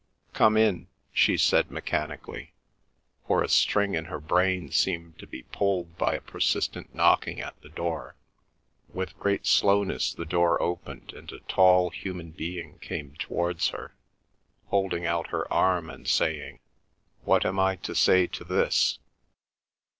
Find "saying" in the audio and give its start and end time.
16.07-16.61